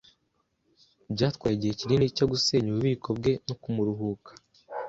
Byatwaye 1.13 1.53
igihe 1.55 1.73
kinini 1.79 2.13
cyo 2.17 2.25
gusenya 2.31 2.67
ububiko 2.71 3.09
bwe 3.17 3.33
no 3.47 3.55
kumuruhuka. 3.61 4.31